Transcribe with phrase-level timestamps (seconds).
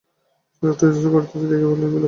[0.53, 1.99] সে লোকটা ইতস্তত করিতেছে দেখিয়া বলিলেন, বিলক্ষণ!